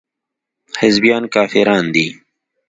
حزبيان 0.81 1.23
کافران 1.33 1.85
دي. 1.93 2.07